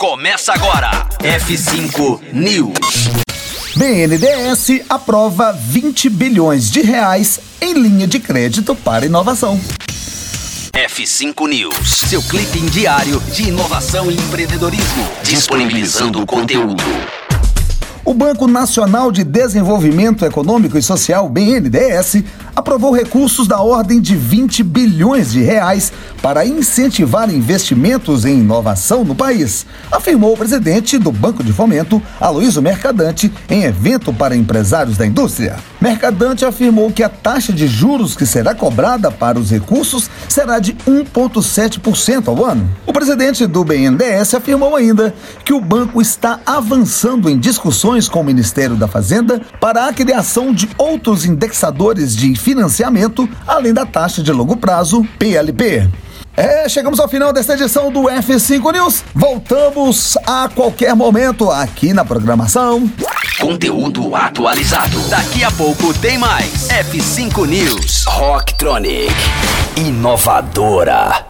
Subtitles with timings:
[0.00, 1.06] Começa agora.
[1.18, 3.10] F5 News.
[3.76, 9.60] BNDES aprova 20 bilhões de reais em linha de crédito para inovação.
[10.72, 16.82] F5 News, seu clipe diário de inovação e empreendedorismo, disponibilizando o conteúdo.
[18.02, 22.24] O Banco Nacional de Desenvolvimento Econômico e Social, BNDES,
[22.54, 25.92] aprovou recursos da ordem de 20 bilhões de reais
[26.22, 32.62] para incentivar investimentos em inovação no país, afirmou o presidente do Banco de Fomento, Aloysio
[32.62, 35.56] Mercadante, em evento para empresários da indústria.
[35.80, 40.74] Mercadante afirmou que a taxa de juros que será cobrada para os recursos será de
[40.86, 42.68] 1,7% ao ano.
[42.86, 45.14] O presidente do BNDES afirmou ainda
[45.44, 50.52] que o banco está avançando em discussões com o Ministério da Fazenda para a criação
[50.52, 55.88] de outros indexadores de financiamento, além da taxa de longo prazo, PLP.
[56.36, 59.04] É, chegamos ao final desta edição do F5 News.
[59.14, 62.90] Voltamos a qualquer momento aqui na programação.
[63.38, 64.98] Conteúdo atualizado.
[65.08, 66.68] Daqui a pouco tem mais.
[66.68, 68.04] F5 News.
[68.06, 69.12] Rocktronic.
[69.76, 71.29] Inovadora.